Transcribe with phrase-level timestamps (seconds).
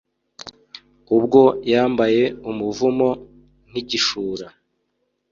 [1.17, 1.41] Ubwo
[1.71, 3.09] yambaye umuvumo
[3.69, 4.45] nk’igishura